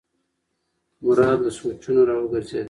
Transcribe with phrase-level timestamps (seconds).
[1.03, 2.59] مراد له سوچونو راوګرځېد.